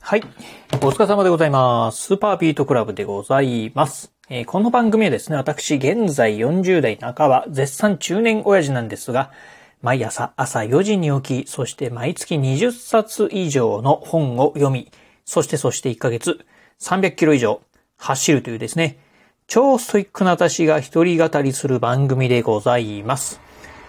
[0.00, 0.22] はい。
[0.74, 2.02] お疲れ様でございます。
[2.02, 4.12] スーパービートクラブでございます。
[4.28, 9.30] えーこの番組はですね、私、現在40代半ば、絶賛中年親父なんですが、
[9.80, 14.90] 毎朝朝4時に起き、そして毎月20冊以上の本を読み、
[15.24, 16.44] そしてそして1ヶ月
[16.80, 17.62] 300キロ以上
[17.96, 18.98] 走るというですね、
[19.46, 23.40] 超ストイックな私が一人語りする番組でございます。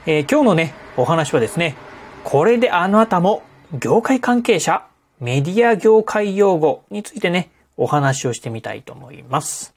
[0.06, 1.76] えー今日のね、お話はですね、
[2.24, 3.44] これであなたも
[3.74, 4.86] 業界関係者、
[5.24, 9.74] メディア業界用語についてね、お話をしてみたいと思います。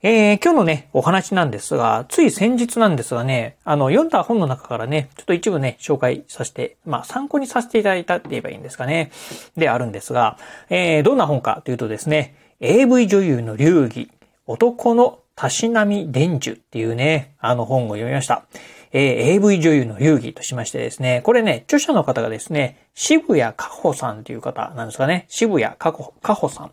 [0.00, 9.10] えー今日のね、お話なんですが、つい先日なんですがね、あの、読んだ本の中からね、ちょっと一部ね、紹介させて、まあ、参考にさせていただいたって言えばいいんですかね。
[9.56, 10.38] であるんですが、
[10.70, 14.12] えーどんな本かというとですね、AV 女優の流儀、
[14.46, 18.44] 男のたしなみ伝授っていうね、あの本を読みました。
[18.92, 26.72] えー AV 女優の流儀としましてですね、これね、著者の方がですね、渋谷かほさんという方なんですかね、渋谷かほかほさん。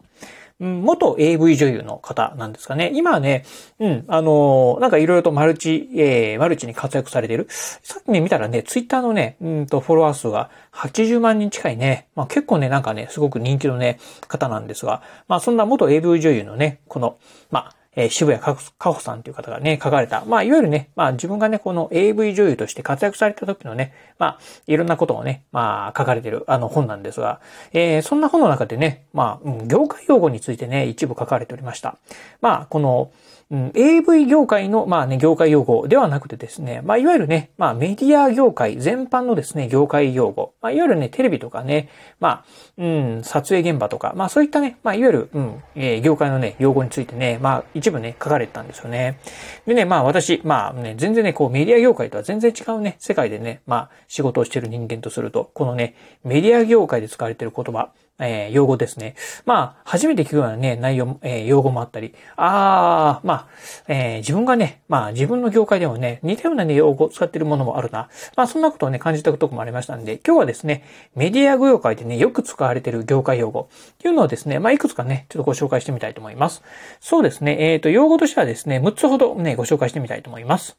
[0.60, 2.92] 元 AV 女優の方なんですかね。
[2.94, 3.44] 今はね、
[3.80, 7.48] うん、あのーなんかいろいろとマルチ、えー、マルチに活躍されてる。
[7.50, 12.08] さっきね、見たらね、ツイッターのね、うんと、フォロワー数が80万人近いね。
[12.16, 17.18] まあ結構ね、なんかね、すごく人気のね、方なんですが、まあそんな元 AV 女優のね、この、
[17.52, 18.56] まあ、えー渋谷か
[18.92, 20.24] ほさんという方がね、書かれた。
[20.26, 27.42] まあ、いわゆるね、まあ自分がね、この AV 女優として活躍された時のね、まあ、いろんなことをね、まあ、書かれてる、あの本なんですが、
[27.72, 31.98] えーそんな本の中でね、まあ、業界用語についてね、一部書かれておりました。
[32.42, 33.12] まあ、この、
[33.52, 40.54] うん AV 業界の、まあね、業界用語ではなくてですね、まあ、いわゆるね、まあ、メディア業界全般のですね、業界用語。
[40.62, 42.46] まあ、いわゆるね、テレビとかね、まあ、
[42.78, 49.20] うん、撮影現場とか、まあ、そういったね、まあ、いわゆる、うん、えー業界のね、用語についてね、まあ、一部ね、書かれてたんですよね。
[49.68, 59.16] でね、まあ、私、まあね、全然ね、こう、メディア業界とは全然違うね、世界でね、まあ、仕事をしてる人間とすると、このね、メディア業界で使われてる言葉、えー用語ですね。
[59.46, 63.48] まあ、初めて聞くようなね、内容も、えー用語もあったり、あー、まあ、
[63.88, 68.10] えー自分がね、まあ、自分の業界でもね、似たようなね、用語を使っているものもあるな。
[68.36, 70.84] まあ、そんなことをね、感じたこともありましたんで、今日はですね、
[71.16, 76.62] メディア業界でね、よく使われている業界用語っていうのをですね、まあ、いくつかね、ちょっとご紹介してみたいと思います。
[77.00, 80.78] そうですね、えっ、と、用語としてはですね、6つほどね、ご紹介してみたいと思います。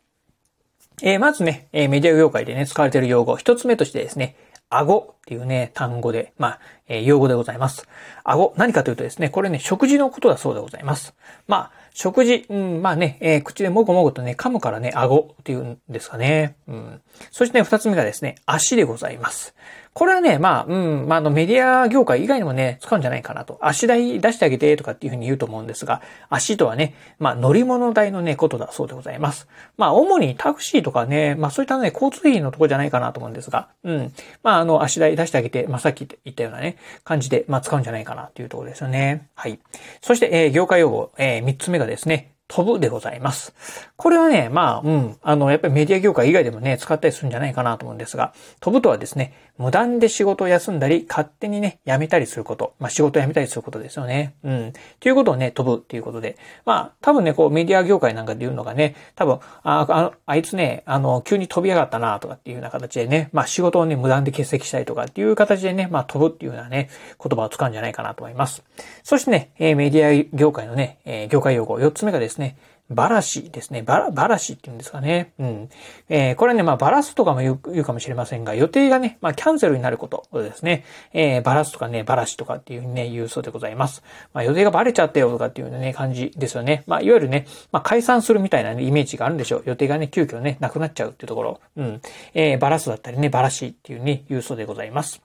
[1.02, 4.36] えーまずね、えーメディア業界でね、使われている用語、一つ目としてですね、
[4.70, 7.86] 顎っていうね、単語で、まあ、えー用語でございます。
[8.24, 11.14] 顎、何かというとですね、これね、食事のことだそうでございます。
[11.46, 16.56] まあ、食事、うん、まあね、えー口でもごもごとね、噛むからね、顎っていうんですかね。
[16.66, 17.00] うん。
[17.30, 19.54] そしてね、二つ目がですね、足でございます。
[19.94, 23.58] これはね、まあ、うん、まあ、あの、メディア業界以外にもね、使うんじゃないかなと。
[23.60, 29.46] 足代出してあげてとかっていうふうに言うと思うんですが、足とはね、まあ、乗り物代のね、ことだそうでございます。
[29.76, 34.12] まあ、主にタクシーとかね、まあ、そういったね、交通費のとこじゃないかなと思うんですが、うん。
[34.42, 39.28] まあ、あの、足代出してあげて、まあ、さっき言ったようなね、感じで、まあ、使うんじゃないかなというところですよね。
[39.36, 39.60] はい。
[40.02, 43.52] そして、えー業界用語、えー三つ目がですね、飛ぶでございます。
[43.96, 52.74] これはね、まあ、うん、あの、やっぱりメディア業界以外でもね、使ったりするんじゃないかなと思うんですが、飛ぶとはですね、無断で仕事を休んだり、勝手にね、辞めたりすること。
[52.78, 54.36] まあ、仕事を辞めたりすることですよね。
[54.44, 54.72] うん。
[55.00, 56.36] ということをね、飛ぶっていうことで。
[56.64, 66.88] まあ、多分ね、こう、メディア業界なんかで言うのがね、多分、あああいつね、あの、急に飛び上がったなとかっていうような形でね、まあ、仕事をね、無断で欠席したりとかっていう形でね、まあ、飛ぶっていうようなね、
[67.20, 68.62] 言葉を使うんじゃないかなと思います。
[69.02, 72.56] そしてね、えメディア業界のね、え業界用語、四つ目がですね、ね
[72.90, 73.82] バラシですね。
[73.82, 75.32] バラ、バラシって言うんですかね。
[75.38, 75.68] うん。
[76.10, 80.84] えーこれね、まあ、バラすとかも言う言うかもしれませんが、予定がね、まあ、キャンセルになることですね。
[81.14, 84.02] えーバラすとかね、バラシとかっていうふうにね、言うそうでございます。
[84.34, 86.84] まあ、予定がバレちゃったよとかっていうね、感じですよね。
[86.86, 89.62] まあ、いわゆるね、まあ、解散するみたいな、ね、イメージがあるんでしょう。
[89.64, 91.60] 予定がね、急遽ね、なくなっちゃうっていうところ。
[91.76, 92.02] うん。
[92.34, 95.22] えーバラすだったりね、バラシっていうね、言うそうでございます。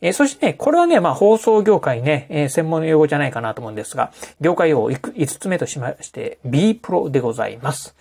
[0.00, 7.94] えーそしてね、これはね、まあ、放送業界ね、えー専門の用語じゃないかなと思うんですが、業界用語5つ目としまして、B プロでございます。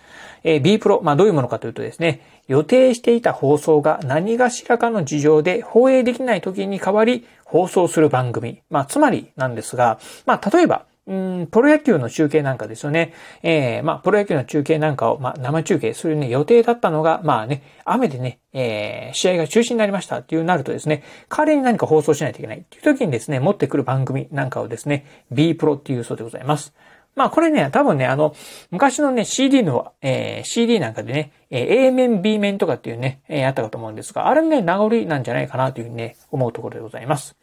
[0.44, 8.62] えー B プロ、まあ、どういうものかというとですね、予定していた放送が何がしらかの事情で放映できない時に代わり放送する番組。
[8.70, 13.14] まあ、つまりなんですが、まあ、例えば、うん、プロ野球の中継なんかですよね。
[13.42, 26.74] えーまあ、プロ野球の中継なんかを、まあ、生中継するね、予定だったのが、まあね、雨でね、えー試合が中止になりましたっていうなるとですね、代わりに何か放送しないといけないっていう時にですね、持ってくる番組なんかをですね、B プロっていうそうでございます。
[27.16, 28.34] まあこれね、多分ね、あの、
[28.72, 37.36] 昔のね、CD の、えー CD なんかでね、えー A 面、B 面とかっていうね、えーあったかと思うんですが、あれね、名残なんじゃないかなというふうにね、思うところでございます。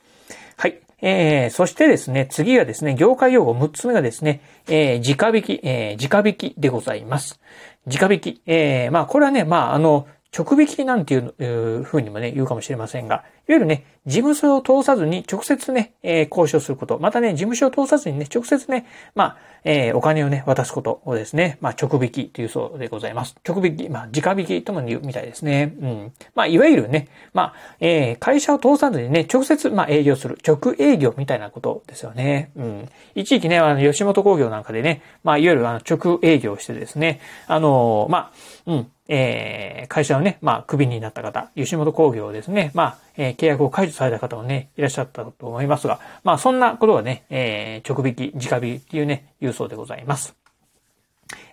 [0.56, 0.80] はい。
[1.02, 7.40] えー、そしてですね、次がですね、業界用語6つ目がですね、えー、直引き、えー、直引きでございます。
[7.86, 8.42] 直引き。
[8.46, 10.06] えー、まあ、これはね、まあ、あの、
[10.36, 17.00] 直引きなんていうふうにもね、言うかもしれませんが、いわゆるね、事務所を通さずに直接ね、えー、交渉すること。
[17.00, 18.86] またね、事務所を通さずにね、直接ね、
[19.16, 23.34] まあ、えー、お金をね、渡すことをですね、まあ、直引きというそうでございます。
[23.44, 25.74] 直引き、まあ、直引きとも言うみたいですね。
[25.80, 26.12] うん。
[26.36, 30.38] まあ、いわゆるね、まあ、えー、会社を通さずにね、直接、まあ、営業する。
[30.46, 32.52] 直営業みたいなことですよね。
[32.54, 32.88] うん。
[33.16, 38.30] 一時期ね、あの、吉本工業なんかでね、まあ、いわゆるあの、直営業してですね、あの、ま
[38.66, 38.90] あ、うん。
[39.12, 50.34] えー、会社をね、まあ、クビになった方、吉本工業ですね、まあ、えー、契約を解除された方もね、いらっしゃったと思いますが、まあ、そんなことはね、えー、直引き、直引きっていうね、郵送でございます。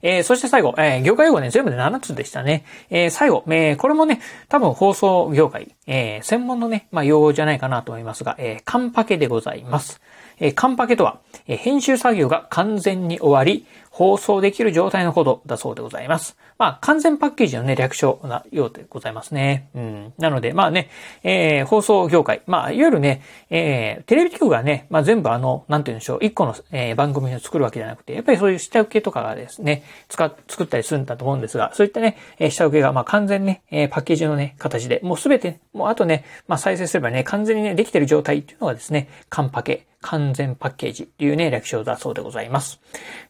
[0.02, 2.64] えー、そして最後、えー、業界用語ね、全部で7つでしたね。
[2.90, 10.02] えー、最後、えー、これもね、多分放送業界、えー、専門のね、まあ、用語じゃないかなと思いますが、え、カンパケでございます。
[10.40, 13.66] え、カンパケとは、え、編集作業が完全に終わり、
[13.98, 16.38] 放送できる状態のことだそうでございます。
[16.60, 19.70] まあ、完全パッケージのね、略称なようでございますね。
[19.74, 20.14] うん。
[20.20, 20.92] なので、まあね、
[21.24, 42.80] えー、放送業界、まあ、いわゆるね、えー、テレビ局がね、まあ全部あの、なんて言うんでしょう、一個の、えー、番組を作るわけじゃなくて、やっぱりそういう下請けとかがですね、使、作ったりするんだと思うんですが、そういったね、えー、下請けが、まあ完全ね、えー、パッケージのね、形で、もうすべて、もうあとね、まあ再生すればね、完全にね、できてる状態っていうのがですね、カンパケ、完全パッケージっていうね、略称だそうでございます。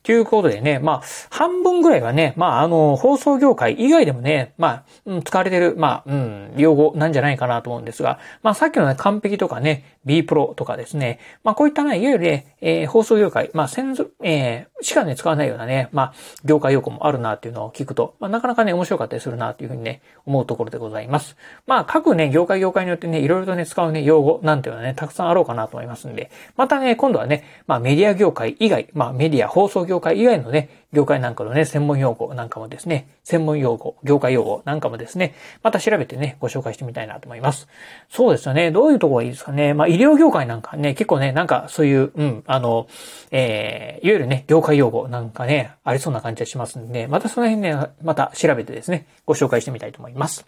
[0.04, 16.14] ということでね、まあ、半分ぐらいはね、まあ、あの、放送業界以外でもね、まあ、使われてる、まあ、うん、用語なんじゃないかなと思うんですが、まあ、さっきのね、完璧とかね、B プロとかですね、まあ、こういったね、いわゆるね、えー、放送業界、まあ、先祖、えー、しかね、使わないようなね、まあ、
[16.46, 21.36] 業界用語もあるなっていうのを聞くと、まあ、なかなかね、面白かったりするなっていうふうにね、思うところでございます。
[21.66, 37.68] まあ、各ね、業界業界によってね、いろいろとね、使うね、用語なんていうのはね、たくさんあろうかなと思いますんで、またね、今度はね、まあ、メディア業界以外、まあ、メディア、放送業界以外のね、業界なんかのね、専門用語なんかもですね、専門用語、業界用語なんかもですね、また調べてね、ご紹介してみたいなと思います。
[38.10, 38.72] そうですよね。
[38.72, 39.74] どういうとこがいいですかね。
[39.74, 42.88] まあ、医療業界なんかね、結構ね、なんかそういう、うん、あの、
[43.32, 50.46] えー、いわゆるね、業界用語なんかね、ありそうな感じがしますんで、またその辺ね、また調べてですね、ご紹介してみたいと思います。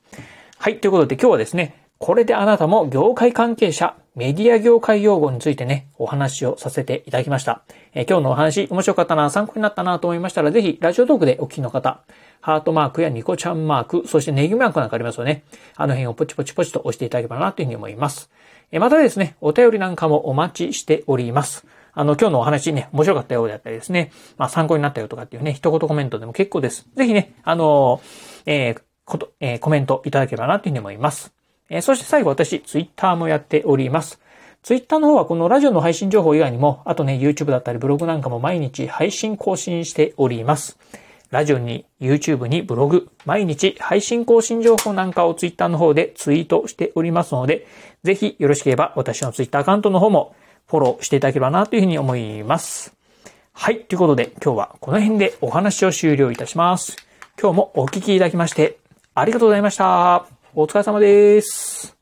[0.58, 7.63] はい、ということで今日はですね、これであなたも業界関係者、メディア業界用語についてね、お話をさせていただきました。
[7.94, 12.01] えー、今日のお話面白かったな、参考になったなと思いましたら、ぜひラジオトークでお聞きの方、
[12.42, 15.45] ハートマークやニコちゃんマーク、そしてネギマークなんかありますよね。
[15.77, 18.30] あの辺をポチポチポチと押していただければなというふうに思います。
[18.74, 21.66] え、またですね、お便りなんかもお待ちしております。
[21.94, 26.89] あの、今日のお話ね、面白かったようであったりですね、まあ参考になったよとかっていうね、一言コメントでも結構です。
[26.94, 31.39] ぜひね、あのー、えー、こと、えー、コメントいただければなというふうに思います。
[31.69, 34.19] えそして最後私、ツイッターもやっております。
[34.63, 40.77] ツイッターの方はこのラジオの配信情報以外にも、あとね、YouTube だったりブログなんかも毎日配信更新しております。
[41.30, 47.68] ラジオに、YouTube にブログ、毎日配信更新情報なんかをツイッターの方でツイートしておりますので、
[48.04, 50.36] ぜひよろしければ私のツイッターアカウントの方も
[50.68, 52.95] フォローしていただければなというふうに思います。
[53.54, 53.81] はい。
[53.81, 56.95] ということで今日はこの辺でお話を終了いたします。
[57.42, 58.77] 今日もお聞きいただきまして
[59.16, 60.39] ありがとうございました。
[60.56, 61.99] お疲れ様です。